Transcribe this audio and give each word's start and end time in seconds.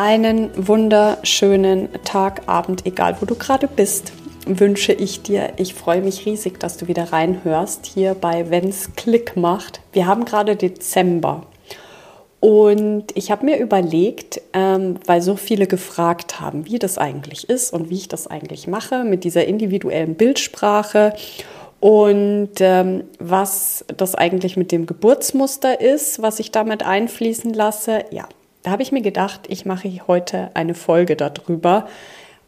Einen 0.00 0.52
wunderschönen 0.68 1.88
Tag, 2.04 2.42
Abend, 2.46 2.86
egal 2.86 3.16
wo 3.18 3.26
du 3.26 3.34
gerade 3.34 3.66
bist, 3.66 4.12
wünsche 4.46 4.92
ich 4.92 5.22
dir. 5.22 5.54
Ich 5.56 5.74
freue 5.74 6.02
mich 6.02 6.24
riesig, 6.24 6.60
dass 6.60 6.76
du 6.76 6.86
wieder 6.86 7.12
reinhörst 7.12 7.84
hier 7.84 8.14
bei 8.14 8.48
Wenn's 8.48 8.90
Klick 8.94 9.36
macht. 9.36 9.80
Wir 9.92 10.06
haben 10.06 10.24
gerade 10.24 10.54
Dezember 10.54 11.46
und 12.38 13.06
ich 13.14 13.32
habe 13.32 13.44
mir 13.44 13.58
überlegt, 13.58 14.40
ähm, 14.52 15.00
weil 15.04 15.20
so 15.20 15.34
viele 15.34 15.66
gefragt 15.66 16.38
haben, 16.38 16.66
wie 16.66 16.78
das 16.78 16.96
eigentlich 16.96 17.50
ist 17.50 17.72
und 17.72 17.90
wie 17.90 17.96
ich 17.96 18.06
das 18.06 18.28
eigentlich 18.28 18.68
mache 18.68 19.02
mit 19.02 19.24
dieser 19.24 19.46
individuellen 19.46 20.14
Bildsprache 20.14 21.12
und 21.80 22.52
ähm, 22.60 23.02
was 23.18 23.84
das 23.96 24.14
eigentlich 24.14 24.56
mit 24.56 24.70
dem 24.70 24.86
Geburtsmuster 24.86 25.80
ist, 25.80 26.22
was 26.22 26.38
ich 26.38 26.52
damit 26.52 26.84
einfließen 26.84 27.52
lasse. 27.52 28.04
Ja, 28.12 28.28
da 28.62 28.70
habe 28.70 28.82
ich 28.82 28.92
mir 28.92 29.02
gedacht, 29.02 29.42
ich 29.48 29.64
mache 29.64 29.88
heute 30.06 30.50
eine 30.54 30.74
Folge 30.74 31.16
darüber. 31.16 31.88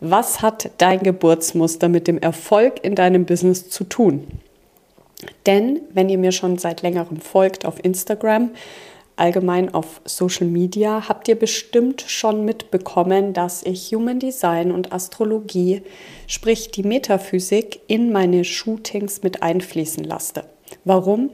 Was 0.00 0.42
hat 0.42 0.70
dein 0.78 1.00
Geburtsmuster 1.03 1.89
mit 1.89 2.08
dem 2.08 2.19
Erfolg 2.19 2.83
in 2.83 2.94
deinem 2.94 3.27
Business 3.27 3.69
zu 3.69 3.84
tun? 3.84 4.27
Denn 5.47 5.81
wenn 5.92 6.08
ihr 6.08 6.19
mir 6.19 6.33
schon 6.33 6.58
seit 6.58 6.83
längerem 6.83 7.20
folgt 7.20 7.66
auf 7.66 7.84
Instagram, 7.84 8.50
allgemein 9.16 9.72
auf 9.75 10.00
Social 10.06 10.47
Media, 10.47 11.08
habt 11.08 11.28
ihr 11.28 11.38
bestimmt 11.38 12.03
schon 12.06 12.44
mitbekommen, 12.47 13.34
dass 13.34 13.62
ich 13.62 13.94
Human 13.94 14.19
Design 14.19 14.72
und 14.72 14.92
Astrologie, 14.92 15.83
sprich 16.27 16.70
die 16.70 16.83
Metaphysik, 16.83 17.81
in 17.86 18.11
meine 18.11 18.44
Shootings 18.44 19.22
mit 19.22 19.42
einfließen 19.42 20.05
lasse. 20.05 20.44
Warum? 20.84 21.30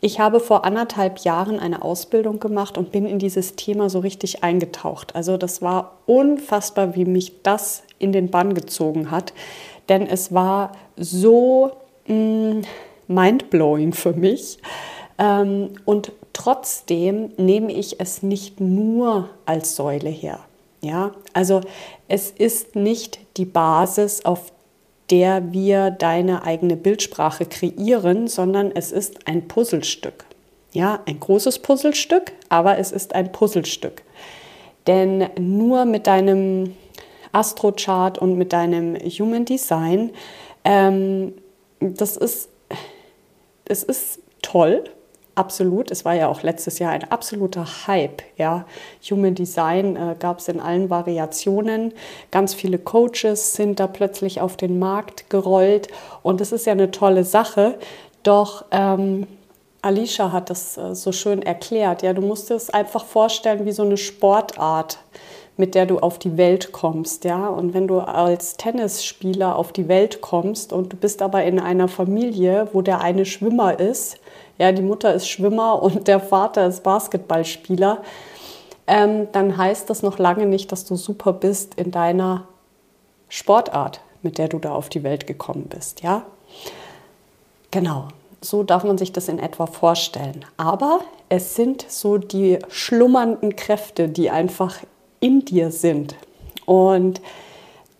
Ich 0.00 0.18
habe 0.20 0.40
vor 0.40 0.64
anderthalb 0.64 1.18
Jahren 1.20 1.58
eine 1.58 1.82
Ausbildung 1.82 2.40
gemacht 2.40 2.78
und 2.78 2.92
bin 2.92 3.06
in 3.06 3.18
dieses 3.18 3.56
Thema 3.56 3.90
so 3.90 3.98
richtig 3.98 4.42
eingetaucht. 4.42 5.14
Also 5.14 5.36
das 5.36 5.62
war 5.62 5.98
unfassbar, 6.06 6.94
wie 6.96 7.04
mich 7.04 7.42
das 7.42 7.82
in 7.98 8.12
den 8.12 8.30
Bann 8.30 8.54
gezogen 8.54 9.10
hat, 9.10 9.32
denn 9.88 10.06
es 10.06 10.32
war 10.32 10.72
so 10.96 11.72
mh, 12.06 12.14
mm, 12.14 12.62
mindblowing 13.08 13.92
für 13.92 14.12
mich. 14.12 14.58
Ähm, 15.18 15.70
und 15.84 16.12
trotzdem 16.32 17.32
nehme 17.36 17.72
ich 17.72 18.00
es 18.00 18.22
nicht 18.22 18.60
nur 18.60 19.28
als 19.44 19.76
Säule 19.76 20.08
her. 20.08 20.40
Ja, 20.82 21.12
also 21.34 21.60
es 22.08 22.30
ist 22.30 22.74
nicht 22.74 23.18
die 23.36 23.44
Basis, 23.44 24.24
auf 24.24 24.50
der 25.10 25.52
wir 25.52 25.90
deine 25.90 26.44
eigene 26.44 26.76
Bildsprache 26.76 27.46
kreieren, 27.46 28.28
sondern 28.28 28.70
es 28.72 28.92
ist 28.92 29.26
ein 29.26 29.48
Puzzlestück. 29.48 30.24
Ja, 30.72 31.00
ein 31.06 31.18
großes 31.18 31.60
Puzzlestück, 31.60 32.32
aber 32.48 32.78
es 32.78 32.92
ist 32.92 33.14
ein 33.14 33.32
Puzzlestück. 33.32 34.02
Denn 34.86 35.28
nur 35.38 35.84
mit 35.84 36.06
deinem 36.06 36.74
Astrochart 37.32 38.18
und 38.18 38.36
mit 38.38 38.52
deinem 38.52 38.96
Human 38.96 39.44
Design, 39.44 40.10
ähm, 40.64 41.34
das 41.80 42.16
ist, 42.16 42.50
es 43.64 43.82
ist 43.82 44.20
toll, 44.42 44.84
absolut. 45.34 45.90
Es 45.90 46.04
war 46.04 46.14
ja 46.14 46.28
auch 46.28 46.42
letztes 46.42 46.78
Jahr 46.78 46.92
ein 46.92 47.10
absoluter 47.10 47.86
Hype. 47.86 48.22
Ja. 48.36 48.66
Human 49.10 49.34
Design 49.34 49.96
äh, 49.96 50.16
gab 50.18 50.38
es 50.38 50.48
in 50.48 50.60
allen 50.60 50.90
Variationen. 50.90 51.92
Ganz 52.30 52.54
viele 52.54 52.78
Coaches 52.78 53.54
sind 53.54 53.80
da 53.80 53.86
plötzlich 53.86 54.40
auf 54.40 54.56
den 54.56 54.78
Markt 54.78 55.30
gerollt 55.30 55.88
und 56.22 56.40
das 56.40 56.52
ist 56.52 56.66
ja 56.66 56.72
eine 56.72 56.90
tolle 56.90 57.24
Sache. 57.24 57.78
Doch 58.22 58.64
ähm, 58.70 59.26
Alicia 59.82 60.32
hat 60.32 60.50
das 60.50 60.76
äh, 60.76 60.94
so 60.94 61.12
schön 61.12 61.42
erklärt. 61.42 62.02
Ja, 62.02 62.12
du 62.12 62.22
musst 62.22 62.50
es 62.50 62.70
einfach 62.70 63.04
vorstellen 63.04 63.64
wie 63.64 63.72
so 63.72 63.82
eine 63.82 63.96
Sportart 63.96 64.98
mit 65.60 65.74
der 65.74 65.86
du 65.86 65.98
auf 65.98 66.18
die 66.18 66.36
Welt 66.36 66.72
kommst, 66.72 67.24
ja. 67.24 67.46
Und 67.46 67.74
wenn 67.74 67.86
du 67.86 68.00
als 68.00 68.56
Tennisspieler 68.56 69.54
auf 69.54 69.72
die 69.72 69.86
Welt 69.86 70.22
kommst 70.22 70.72
und 70.72 70.92
du 70.92 70.96
bist 70.96 71.22
aber 71.22 71.44
in 71.44 71.60
einer 71.60 71.86
Familie, 71.86 72.68
wo 72.72 72.82
der 72.82 73.02
eine 73.02 73.26
Schwimmer 73.26 73.78
ist, 73.78 74.18
ja, 74.60 74.72
die 74.72 74.82
Mutter 74.82 75.14
ist 75.14 75.26
Schwimmer 75.26 75.82
und 75.82 76.06
der 76.06 76.20
Vater 76.20 76.66
ist 76.66 76.82
Basketballspieler, 76.82 78.02
ähm, 78.86 79.28
dann 79.32 79.56
heißt 79.56 79.88
das 79.88 80.02
noch 80.02 80.18
lange 80.18 80.44
nicht, 80.44 80.70
dass 80.70 80.84
du 80.84 80.96
super 80.96 81.32
bist 81.32 81.76
in 81.76 81.90
deiner 81.90 82.46
Sportart, 83.30 84.02
mit 84.20 84.36
der 84.36 84.48
du 84.48 84.58
da 84.58 84.72
auf 84.72 84.90
die 84.90 85.02
Welt 85.02 85.26
gekommen 85.26 85.64
bist, 85.64 86.02
ja. 86.02 86.24
Genau, 87.70 88.08
so 88.42 88.62
darf 88.62 88.84
man 88.84 88.98
sich 88.98 89.12
das 89.12 89.28
in 89.28 89.38
etwa 89.38 89.64
vorstellen. 89.64 90.44
Aber 90.58 91.00
es 91.30 91.54
sind 91.54 91.86
so 91.88 92.18
die 92.18 92.58
schlummernden 92.68 93.56
Kräfte, 93.56 94.08
die 94.08 94.28
einfach 94.28 94.76
in 95.20 95.42
dir 95.46 95.70
sind. 95.70 96.16
Und 96.66 97.22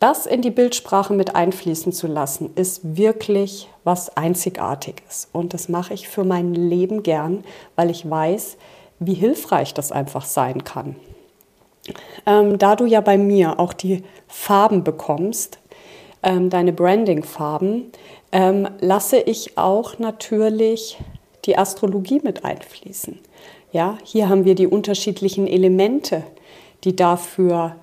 das 0.01 0.27
in 0.27 0.41
die 0.43 0.51
Bildsprache 0.51 1.13
mit 1.13 1.37
einfließen 1.37 1.93
zu 1.93 2.07
lassen, 2.07 2.51
ist 2.57 2.97
wirklich 2.97 3.69
was 3.85 4.17
Einzigartiges. 4.17 5.29
Und 5.33 5.55
das 5.55 5.69
mache 5.69 5.95
ich 5.95 6.09
für 6.09 6.25
mein 6.25 6.55
Leben 6.55 7.03
gern, 7.03 7.45
weil 7.77 7.91
ich 7.91 8.09
weiß, 8.09 8.57
wie 8.99 9.15
hilfreich 9.15 9.75
das 9.75 9.93
einfach 9.93 10.25
sein 10.25 10.65
kann. 10.65 10.97
Ähm, 12.27 12.59
da 12.59 12.77
du 12.77 12.87
ja 12.87 13.01
bei 13.01 13.19
mir 13.19 13.61
auch 13.61 13.73
die 13.73 14.03
Farben 14.27 14.85
bekommst, 14.85 15.59
ähm, 16.23 16.51
deine 16.51 16.73
Branding-Farben, 16.73 17.93
ähm, 18.33 18.69
lasse 18.81 19.19
ich 19.19 19.59
auch 19.59 19.99
natürlich 19.99 20.99
die 21.45 21.59
Astrologie 21.59 22.21
mit 22.23 22.45
einfließen. 22.45 23.19
Ja, 23.73 23.99
hier 24.05 24.29
haben 24.29 24.45
wir 24.45 24.55
die 24.55 24.67
unterschiedlichen 24.67 25.47
Elemente, 25.47 26.25
die 26.85 26.97
dafür 26.97 27.77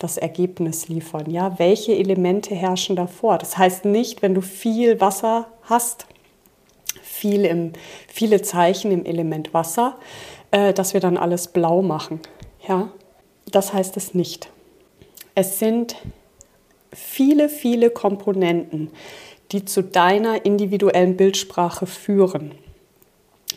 das 0.00 0.16
Ergebnis 0.16 0.88
liefern. 0.88 1.30
Ja, 1.30 1.58
welche 1.58 1.94
Elemente 1.94 2.54
herrschen 2.54 2.96
davor? 2.96 3.38
Das 3.38 3.56
heißt 3.56 3.84
nicht, 3.84 4.22
wenn 4.22 4.34
du 4.34 4.40
viel 4.40 5.00
Wasser 5.00 5.46
hast, 5.62 6.06
viel 7.02 7.44
im, 7.44 7.74
viele 8.08 8.42
Zeichen 8.42 8.90
im 8.90 9.04
Element 9.04 9.54
Wasser, 9.54 9.96
äh, 10.50 10.72
dass 10.72 10.94
wir 10.94 11.00
dann 11.00 11.16
alles 11.16 11.48
blau 11.48 11.82
machen. 11.82 12.20
Ja, 12.66 12.90
das 13.50 13.72
heißt 13.72 13.96
es 13.96 14.14
nicht. 14.14 14.50
Es 15.34 15.58
sind 15.58 15.96
viele, 16.92 17.48
viele 17.48 17.90
Komponenten, 17.90 18.90
die 19.52 19.64
zu 19.64 19.82
deiner 19.82 20.44
individuellen 20.44 21.16
Bildsprache 21.16 21.86
führen. 21.86 22.52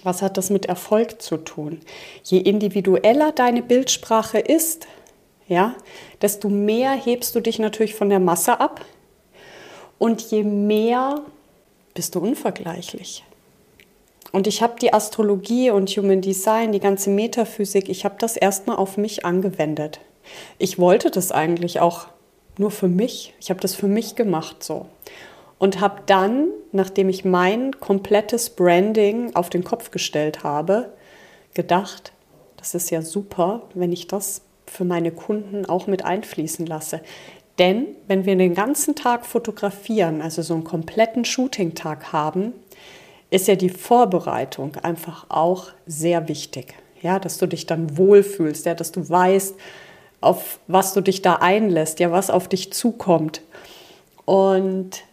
Was 0.03 0.21
hat 0.21 0.37
das 0.37 0.49
mit 0.49 0.65
Erfolg 0.65 1.21
zu 1.21 1.37
tun? 1.37 1.79
Je 2.23 2.39
individueller 2.39 3.31
deine 3.31 3.61
Bildsprache 3.61 4.39
ist, 4.39 4.87
ja, 5.47 5.75
desto 6.21 6.49
mehr 6.49 6.91
hebst 6.91 7.35
du 7.35 7.39
dich 7.39 7.59
natürlich 7.59 7.95
von 7.95 8.09
der 8.09 8.19
Masse 8.19 8.59
ab 8.59 8.83
und 9.99 10.21
je 10.21 10.43
mehr 10.43 11.21
bist 11.93 12.15
du 12.15 12.19
unvergleichlich. 12.19 13.23
Und 14.31 14.47
ich 14.47 14.63
habe 14.63 14.79
die 14.81 14.93
Astrologie 14.93 15.69
und 15.69 15.89
Human 15.91 16.21
Design, 16.21 16.71
die 16.71 16.79
ganze 16.79 17.11
Metaphysik, 17.11 17.87
ich 17.87 18.03
habe 18.03 18.15
das 18.17 18.35
erstmal 18.35 18.77
auf 18.77 18.97
mich 18.97 19.25
angewendet. 19.25 19.99
Ich 20.57 20.79
wollte 20.79 21.11
das 21.11 21.31
eigentlich 21.31 21.79
auch 21.79 22.07
nur 22.57 22.71
für 22.71 22.87
mich. 22.87 23.33
Ich 23.39 23.49
habe 23.49 23.59
das 23.59 23.75
für 23.75 23.87
mich 23.87 24.15
gemacht 24.15 24.63
so. 24.63 24.87
Und 25.59 25.79
habe 25.79 26.01
dann, 26.07 26.47
nachdem 26.71 27.09
ich 27.09 27.25
mein 27.25 27.79
komplettes 27.79 28.49
Branding 28.49 29.35
auf 29.35 29.49
den 29.49 29.63
Kopf 29.63 29.91
gestellt 29.91 30.43
habe, 30.43 30.91
gedacht, 31.53 32.11
das 32.57 32.73
ist 32.73 32.89
ja 32.89 33.01
super, 33.01 33.61
wenn 33.73 33.91
ich 33.91 34.07
das 34.07 34.41
für 34.73 34.85
meine 34.85 35.11
Kunden 35.11 35.65
auch 35.65 35.87
mit 35.87 36.03
einfließen 36.03 36.65
lasse. 36.65 37.01
Denn 37.59 37.85
wenn 38.07 38.25
wir 38.25 38.35
den 38.35 38.55
ganzen 38.55 38.95
Tag 38.95 39.25
fotografieren, 39.25 40.21
also 40.21 40.41
so 40.41 40.55
einen 40.55 40.63
kompletten 40.63 41.23
Shooting-Tag 41.23 42.11
haben, 42.11 42.53
ist 43.29 43.47
ja 43.47 43.55
die 43.55 43.69
Vorbereitung 43.69 44.75
einfach 44.77 45.27
auch 45.29 45.67
sehr 45.85 46.27
wichtig. 46.27 46.73
Ja, 47.01 47.19
dass 47.19 47.37
du 47.37 47.47
dich 47.47 47.67
dann 47.67 47.97
wohlfühlst, 47.97 48.65
ja, 48.65 48.73
dass 48.73 48.91
du 48.91 49.07
weißt, 49.07 49.55
auf 50.21 50.59
was 50.67 50.93
du 50.93 51.01
dich 51.01 51.21
da 51.21 51.35
einlässt, 51.35 51.99
ja, 51.99 52.11
was 52.11 52.29
auf 52.29 52.47
dich 52.47 52.73
zukommt. 52.73 53.41
Und 54.25 55.03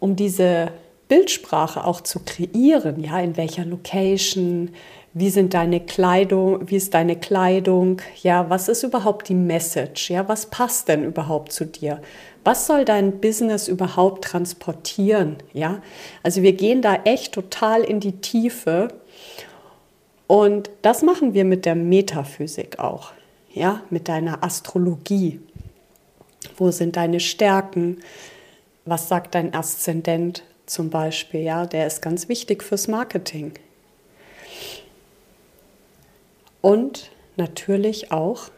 um 0.00 0.16
diese 0.16 0.70
Bildsprache 1.08 1.84
auch 1.84 2.02
zu 2.02 2.20
kreieren, 2.20 3.02
ja, 3.02 3.18
in 3.18 3.36
welcher 3.36 3.64
Location, 3.64 4.70
wie 5.14 5.30
sind 5.30 5.54
deine 5.54 5.80
Kleidung, 5.80 6.68
wie 6.68 6.76
ist 6.76 6.94
deine 6.94 7.16
Kleidung, 7.16 8.00
ja, 8.22 8.48
was 8.50 8.68
ist 8.68 8.82
überhaupt 8.82 9.28
die 9.28 9.34
Message, 9.34 10.10
ja, 10.10 10.28
was 10.28 10.46
passt 10.46 10.88
denn 10.88 11.04
überhaupt 11.04 11.52
zu 11.52 11.64
dir? 11.64 12.00
Was 12.44 12.66
soll 12.66 12.84
dein 12.84 13.20
Business 13.20 13.68
überhaupt 13.68 14.24
transportieren, 14.24 15.36
ja? 15.52 15.82
Also 16.22 16.42
wir 16.42 16.52
gehen 16.52 16.82
da 16.82 16.94
echt 17.04 17.32
total 17.32 17.82
in 17.82 18.00
die 18.00 18.20
Tiefe 18.20 18.88
und 20.26 20.70
das 20.82 21.02
machen 21.02 21.32
wir 21.32 21.44
mit 21.44 21.64
der 21.64 21.74
Metaphysik 21.74 22.78
auch, 22.78 23.12
ja, 23.52 23.82
mit 23.90 24.08
deiner 24.08 24.44
Astrologie. 24.44 25.40
Wo 26.56 26.70
sind 26.70 26.96
deine 26.96 27.18
Stärken? 27.18 27.98
Was 28.84 29.08
sagt 29.08 29.34
dein 29.34 29.54
Aszendent 29.54 30.44
zum 30.70 30.90
Beispiel? 30.90 31.40
Ja, 31.40 31.66
der 31.66 31.86
ist 31.86 32.02
ganz 32.02 32.28
wichtig 32.28 32.62
fürs 32.62 32.88
Marketing. 32.88 33.52
Und 36.60 37.10
natürlich 37.36 38.10
auch, 38.12 38.50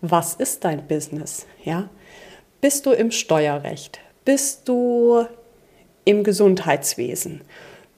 was 0.00 0.34
ist 0.34 0.64
dein 0.64 0.86
Business? 0.86 1.46
Ja? 1.64 1.88
Bist 2.60 2.86
du 2.86 2.92
im 2.92 3.10
Steuerrecht? 3.10 4.00
Bist 4.24 4.68
du 4.68 5.26
im 6.04 6.24
Gesundheitswesen? 6.24 7.42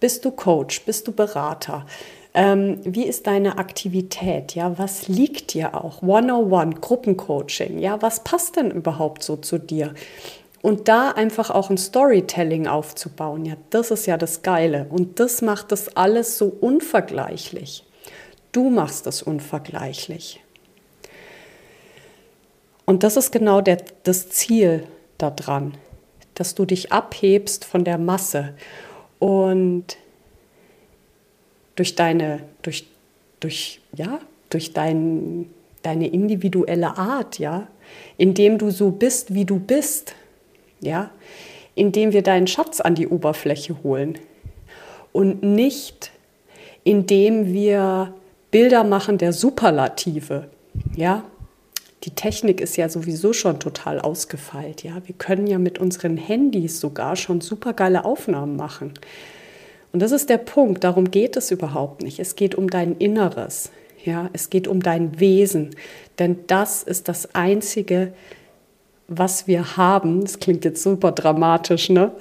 Bist 0.00 0.24
du 0.24 0.30
Coach? 0.30 0.82
Bist 0.84 1.08
du 1.08 1.12
Berater? 1.12 1.86
Ähm, 2.34 2.80
wie 2.84 3.04
ist 3.04 3.26
deine 3.26 3.58
Aktivität? 3.58 4.54
Ja, 4.54 4.78
was 4.78 5.08
liegt 5.08 5.54
dir 5.54 5.74
auch? 5.74 6.02
101, 6.02 6.80
Gruppencoaching. 6.80 7.78
Ja, 7.78 8.00
was 8.00 8.22
passt 8.22 8.56
denn 8.56 8.70
überhaupt 8.70 9.22
so 9.22 9.36
zu 9.36 9.58
dir? 9.58 9.94
Und 10.60 10.88
da 10.88 11.10
einfach 11.10 11.50
auch 11.50 11.70
ein 11.70 11.78
Storytelling 11.78 12.66
aufzubauen, 12.66 13.44
ja, 13.44 13.54
das 13.70 13.90
ist 13.90 14.06
ja 14.06 14.16
das 14.16 14.42
Geile. 14.42 14.86
Und 14.90 15.20
das 15.20 15.40
macht 15.40 15.70
das 15.70 15.96
alles 15.96 16.36
so 16.36 16.46
unvergleichlich. 16.46 17.84
Du 18.52 18.70
machst 18.70 19.06
es 19.06 19.22
unvergleichlich. 19.22 20.40
Und 22.86 23.02
das 23.02 23.16
ist 23.16 23.30
genau 23.30 23.60
der, 23.60 23.78
das 24.02 24.30
Ziel 24.30 24.84
daran, 25.18 25.74
dass 26.34 26.54
du 26.54 26.64
dich 26.64 26.92
abhebst 26.92 27.64
von 27.64 27.84
der 27.84 27.98
Masse 27.98 28.54
und 29.18 29.96
durch 31.76 31.94
deine, 31.94 32.40
durch, 32.62 32.88
durch, 33.40 33.80
ja, 33.94 34.20
durch 34.50 34.72
dein, 34.72 35.50
deine 35.82 36.08
individuelle 36.08 36.96
Art, 36.96 37.38
ja, 37.38 37.68
indem 38.16 38.58
du 38.58 38.70
so 38.70 38.90
bist, 38.90 39.34
wie 39.34 39.44
du 39.44 39.58
bist, 39.58 40.14
ja, 40.80 41.10
indem 41.74 42.12
wir 42.12 42.22
deinen 42.22 42.46
Schatz 42.46 42.80
an 42.80 42.94
die 42.94 43.08
Oberfläche 43.08 43.82
holen 43.82 44.18
und 45.12 45.42
nicht 45.42 46.10
indem 46.84 47.52
wir 47.52 48.14
Bilder 48.50 48.82
machen 48.82 49.18
der 49.18 49.34
Superlative. 49.34 50.48
Ja, 50.96 51.24
die 52.04 52.10
Technik 52.10 52.62
ist 52.62 52.78
ja 52.78 52.88
sowieso 52.88 53.34
schon 53.34 53.60
total 53.60 54.00
ausgefeilt. 54.00 54.82
Ja, 54.84 55.02
wir 55.04 55.14
können 55.14 55.46
ja 55.46 55.58
mit 55.58 55.78
unseren 55.78 56.16
Handys 56.16 56.80
sogar 56.80 57.16
schon 57.16 57.42
supergeile 57.42 58.06
Aufnahmen 58.06 58.56
machen. 58.56 58.94
Und 59.92 60.00
das 60.00 60.12
ist 60.12 60.30
der 60.30 60.38
Punkt. 60.38 60.84
Darum 60.84 61.10
geht 61.10 61.36
es 61.36 61.50
überhaupt 61.50 62.02
nicht. 62.02 62.20
Es 62.20 62.36
geht 62.36 62.54
um 62.54 62.70
dein 62.70 62.96
Inneres. 62.96 63.70
Ja, 64.02 64.30
es 64.32 64.48
geht 64.48 64.66
um 64.66 64.80
dein 64.80 65.20
Wesen. 65.20 65.76
Denn 66.18 66.38
das 66.46 66.82
ist 66.82 67.08
das 67.08 67.34
einzige, 67.34 68.14
was 69.08 69.46
wir 69.46 69.76
haben. 69.76 70.20
Das 70.22 70.38
klingt 70.38 70.64
jetzt 70.64 70.82
super 70.82 71.12
dramatisch, 71.12 71.88
ne? 71.88 72.12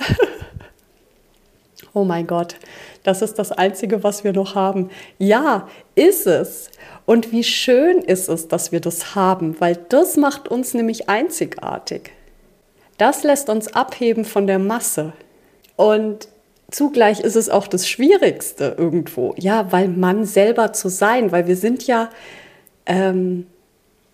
oh 1.94 2.06
mein 2.06 2.26
Gott, 2.26 2.56
das 3.04 3.22
ist 3.22 3.36
das 3.36 3.52
Einzige, 3.52 4.04
was 4.04 4.24
wir 4.24 4.34
noch 4.34 4.56
haben. 4.56 4.90
Ja, 5.20 5.68
ist 5.96 6.26
es. 6.26 6.72
Und 7.06 7.32
wie 7.32 7.44
schön 7.44 8.00
ist 8.00 8.30
es, 8.30 8.48
dass 8.48 8.72
wir 8.72 8.80
das 8.80 9.16
haben, 9.16 9.60
weil 9.60 9.78
das 9.90 10.18
macht 10.18 10.48
uns 10.48 10.74
nämlich 10.74 11.10
einzigartig. 11.10 12.12
Das 12.98 13.24
lässt 13.24 13.50
uns 13.50 13.74
abheben 13.74 14.26
von 14.26 14.48
der 14.48 14.60
Masse. 14.60 15.14
Und 15.76 16.28
zugleich 16.72 17.20
ist 17.20 17.36
es 17.36 17.50
auch 17.50 17.68
das 17.68 17.88
Schwierigste 17.88 18.76
irgendwo. 18.78 19.36
Ja, 19.38 19.72
weil 19.72 19.88
man 19.88 20.26
selber 20.26 20.74
zu 20.74 20.90
sein, 20.90 21.32
weil 21.32 21.48
wir 21.48 21.56
sind 21.56 21.86
ja 21.86 22.10
ähm, 22.86 23.46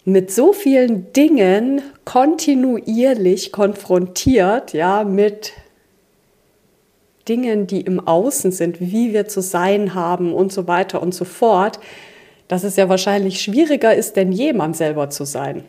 mit 0.05 0.31
so 0.31 0.53
vielen 0.53 1.13
Dingen 1.13 1.81
kontinuierlich 2.05 3.51
konfrontiert, 3.51 4.73
ja, 4.73 5.03
mit 5.03 5.53
Dingen, 7.27 7.67
die 7.67 7.81
im 7.81 8.05
Außen 8.05 8.51
sind, 8.51 8.81
wie 8.81 9.13
wir 9.13 9.27
zu 9.27 9.41
sein 9.41 9.94
haben 9.94 10.33
und 10.33 10.51
so 10.51 10.67
weiter 10.67 11.01
und 11.01 11.15
so 11.15 11.23
fort, 11.23 11.79
dass 12.50 12.63
es 12.63 12.75
ja 12.75 12.89
wahrscheinlich 12.89 13.41
schwieriger 13.41 13.95
ist 13.95 14.17
denn 14.17 14.33
je, 14.33 14.51
man 14.51 14.73
selber 14.73 15.09
zu 15.09 15.23
sein. 15.23 15.63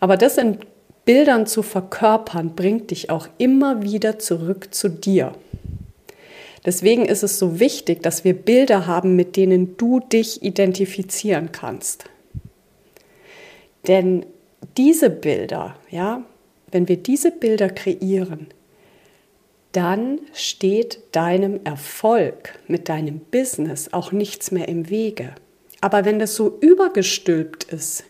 Aber 0.00 0.16
das 0.16 0.38
in 0.38 0.58
Bildern 1.04 1.46
zu 1.46 1.62
verkörpern, 1.62 2.54
bringt 2.54 2.90
dich 2.90 3.10
auch 3.10 3.28
immer 3.38 3.82
wieder 3.82 4.18
zurück 4.18 4.74
zu 4.74 4.88
dir. 4.88 5.32
Deswegen 6.64 7.04
ist 7.04 7.22
es 7.22 7.38
so 7.38 7.60
wichtig, 7.60 8.02
dass 8.02 8.24
wir 8.24 8.34
Bilder 8.34 8.86
haben, 8.86 9.16
mit 9.16 9.36
denen 9.36 9.76
du 9.76 10.00
dich 10.00 10.42
identifizieren 10.42 11.52
kannst. 11.52 12.04
Denn 13.86 14.26
diese 14.76 15.10
Bilder, 15.10 15.76
ja, 15.90 16.22
wenn 16.70 16.88
wir 16.88 16.96
diese 16.96 17.30
Bilder 17.30 17.70
kreieren, 17.70 18.48
dann 19.72 20.20
steht 20.32 21.00
deinem 21.12 21.60
Erfolg 21.64 22.58
mit 22.66 22.88
deinem 22.88 23.20
Business 23.20 23.92
auch 23.92 24.12
nichts 24.12 24.50
mehr 24.50 24.68
im 24.68 24.90
Wege. 24.90 25.34
Aber 25.80 26.04
wenn 26.04 26.18
das 26.18 26.34
so 26.34 26.58
übergestülpt 26.60 27.64
ist, 27.64 28.04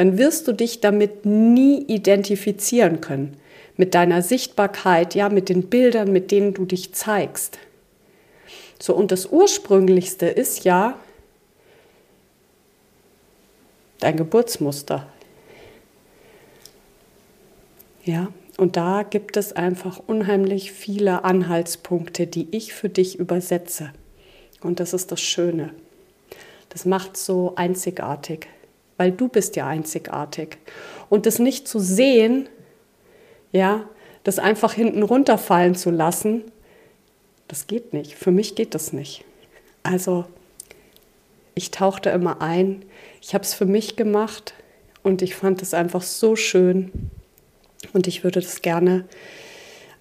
dann 0.00 0.16
wirst 0.16 0.48
du 0.48 0.52
dich 0.52 0.80
damit 0.80 1.26
nie 1.26 1.82
identifizieren 1.82 3.02
können. 3.02 3.36
Mit 3.76 3.94
deiner 3.94 4.22
Sichtbarkeit, 4.22 5.14
ja, 5.14 5.28
mit 5.28 5.50
den 5.50 5.64
Bildern, 5.68 6.10
mit 6.10 6.30
denen 6.30 6.54
du 6.54 6.64
dich 6.64 6.94
zeigst. 6.94 7.58
So, 8.78 8.94
und 8.94 9.12
das 9.12 9.26
Ursprünglichste 9.26 10.24
ist 10.24 10.64
ja 10.64 10.98
dein 13.98 14.16
Geburtsmuster. 14.16 15.06
Ja, 18.02 18.28
und 18.56 18.78
da 18.78 19.02
gibt 19.02 19.36
es 19.36 19.52
einfach 19.52 20.00
unheimlich 20.06 20.72
viele 20.72 21.24
Anhaltspunkte, 21.24 22.26
die 22.26 22.48
ich 22.52 22.72
für 22.72 22.88
dich 22.88 23.18
übersetze. 23.18 23.92
Und 24.62 24.80
das 24.80 24.94
ist 24.94 25.12
das 25.12 25.20
Schöne. 25.20 25.74
Das 26.70 26.86
macht 26.86 27.18
so 27.18 27.52
einzigartig, 27.56 28.48
weil 29.00 29.12
du 29.12 29.28
bist 29.28 29.56
ja 29.56 29.66
einzigartig. 29.66 30.58
Und 31.08 31.24
das 31.24 31.38
nicht 31.38 31.66
zu 31.66 31.78
sehen, 31.78 32.50
ja, 33.50 33.88
das 34.24 34.38
einfach 34.38 34.74
hinten 34.74 35.02
runterfallen 35.02 35.74
zu 35.74 35.90
lassen, 35.90 36.42
das 37.48 37.66
geht 37.66 37.94
nicht. 37.94 38.14
Für 38.14 38.30
mich 38.30 38.56
geht 38.56 38.74
das 38.74 38.92
nicht. 38.92 39.24
Also 39.82 40.26
ich 41.54 41.70
tauchte 41.70 42.10
immer 42.10 42.42
ein. 42.42 42.84
Ich 43.22 43.32
habe 43.32 43.42
es 43.42 43.54
für 43.54 43.64
mich 43.64 43.96
gemacht 43.96 44.52
und 45.02 45.22
ich 45.22 45.34
fand 45.34 45.62
es 45.62 45.72
einfach 45.72 46.02
so 46.02 46.36
schön. 46.36 46.92
Und 47.94 48.06
ich 48.06 48.22
würde 48.22 48.42
das 48.42 48.60
gerne 48.60 49.06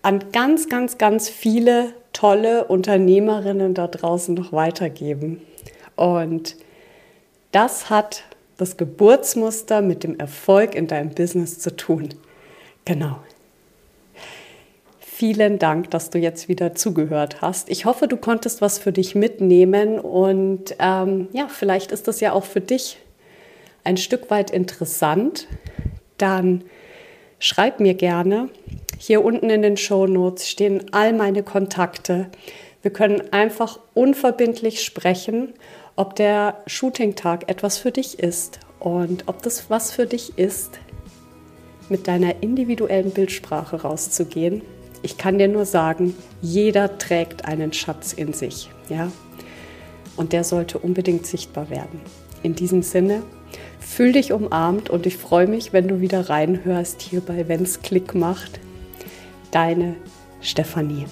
an 0.02 0.34
ganz, 0.34 0.68
ganz, 0.68 0.98
ganz 0.98 1.30
viele 1.30 1.94
tolle 2.12 2.66
Unternehmerinnen 2.66 3.74
da 3.74 3.88
draußen 3.88 4.36
noch 4.36 4.52
weitergeben. 4.52 5.42
Und 5.96 6.58
das 7.54 7.90
hat 7.90 8.26
das 8.60 8.78
Geburtsmuster 8.78 9.82
mit 9.82 10.04
dem 10.04 10.20
Erfolg 10.20 10.76
in 10.76 10.88
deinem 10.88 11.10
Business 11.10 11.60
zu 11.60 11.76
tun. 11.76 12.10
Genau. 12.86 13.20
Vielen 15.00 15.60
Dank, 15.60 15.92
dass 15.92 16.10
du 16.10 16.18
jetzt 16.18 16.48
wieder 16.48 16.76
zugehört 16.76 17.42
hast. 17.42 17.70
Ich 17.70 17.86
hoffe, 17.86 18.08
du 18.08 18.18
konntest 18.18 18.62
was 18.62 18.80
für 18.80 18.92
dich 18.92 19.16
mitnehmen 19.16 20.00
und 20.00 20.76
ähm, 20.80 21.28
ja, 21.34 21.48
vielleicht 21.48 21.92
ist 21.92 22.08
das 22.08 22.22
ja 22.22 22.32
auch 22.34 22.46
für 22.46 22.62
dich 22.62 23.00
ein 23.84 23.98
Stück 23.98 24.30
weit 24.30 24.52
interessant. 24.52 25.48
Dann 26.18 26.64
schreib 27.40 27.80
mir 27.80 27.96
gerne. 27.96 28.50
Hier 28.98 29.24
unten 29.24 29.50
in 29.50 29.62
den 29.62 29.78
Show 29.78 30.08
Notes 30.08 30.50
stehen 30.50 30.86
all 30.92 31.14
meine 31.14 31.44
Kontakte. 31.44 32.28
Wir 32.82 32.92
können 32.92 33.22
einfach 33.32 33.80
unverbindlich 33.94 34.84
sprechen, 34.84 35.54
ob 36.00 36.16
der 36.16 36.64
Shooting-Tag 36.66 37.50
etwas 37.50 37.78
für 37.78 37.92
dich 37.92 38.20
ist 38.20 38.62
und 38.80 39.26
ob 39.28 39.44
das 39.44 39.70
was 39.70 39.92
für 39.92 40.06
dich 40.06 40.38
ist, 40.38 40.80
mit 41.90 42.08
deiner 42.08 42.42
individuellen 42.42 43.12
Bildsprache 43.12 43.82
rauszugehen. 43.82 44.62
Ich 45.02 45.18
kann 45.18 45.38
dir 45.38 45.50
nur 45.50 45.66
sagen, 45.66 46.16
jeder 46.42 46.98
trägt 47.00 47.44
einen 47.44 47.74
Schatz 47.74 48.14
in 48.14 48.32
sich, 48.32 48.70
ja? 48.88 49.12
Und 50.16 50.32
der 50.32 50.46
sollte 50.46 50.78
unbedingt 50.80 51.26
sichtbar 51.26 51.70
werden. 51.70 52.00
In 52.44 52.56
diesem 52.56 52.82
Sinne, 52.82 53.22
Fühl 53.82 54.12
dich 54.12 54.32
umarmt 54.32 54.90
und 54.90 55.06
ich 55.06 55.18
freue 55.18 55.48
mich, 55.48 55.74
wenn 55.74 55.88
du 55.88 56.00
wieder 56.00 56.30
reinhörst 56.30 57.02
hier 57.02 57.22
bei 57.22 57.48
Wenn's 57.48 57.82
Klick 57.82 58.14
macht. 58.14 58.60
Deine 59.52 59.96
Stefanie. 60.42 61.08